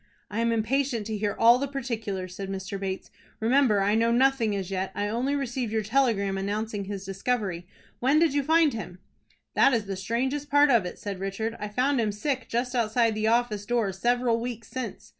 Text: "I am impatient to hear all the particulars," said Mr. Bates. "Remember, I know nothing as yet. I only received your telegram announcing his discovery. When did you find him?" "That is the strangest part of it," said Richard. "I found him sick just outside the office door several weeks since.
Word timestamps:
"I 0.31 0.39
am 0.39 0.51
impatient 0.51 1.05
to 1.05 1.15
hear 1.19 1.35
all 1.37 1.59
the 1.59 1.67
particulars," 1.67 2.33
said 2.35 2.49
Mr. 2.49 2.79
Bates. 2.79 3.11
"Remember, 3.39 3.81
I 3.81 3.93
know 3.93 4.11
nothing 4.11 4.55
as 4.55 4.71
yet. 4.71 4.91
I 4.95 5.07
only 5.07 5.35
received 5.35 5.71
your 5.71 5.83
telegram 5.83 6.39
announcing 6.39 6.85
his 6.85 7.05
discovery. 7.05 7.67
When 7.99 8.17
did 8.17 8.33
you 8.33 8.41
find 8.41 8.73
him?" 8.73 8.97
"That 9.53 9.75
is 9.75 9.85
the 9.85 9.95
strangest 9.95 10.49
part 10.49 10.71
of 10.71 10.87
it," 10.87 10.97
said 10.97 11.19
Richard. 11.19 11.55
"I 11.59 11.67
found 11.67 12.01
him 12.01 12.11
sick 12.11 12.47
just 12.49 12.73
outside 12.73 13.13
the 13.13 13.27
office 13.27 13.63
door 13.63 13.91
several 13.91 14.39
weeks 14.39 14.69
since. 14.69 15.09